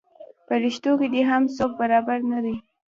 پریشتو 0.47 0.91
کې 0.99 1.07
دې 1.13 1.21
هم 1.29 1.43
برابر 1.79 2.17
څوک 2.21 2.29
نه 2.31 2.39
دی. 2.45 2.55